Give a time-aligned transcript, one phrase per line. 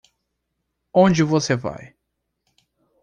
[0.93, 1.93] Onde você vai?